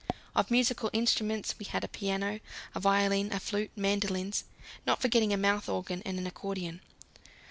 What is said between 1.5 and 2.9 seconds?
we had a piano, a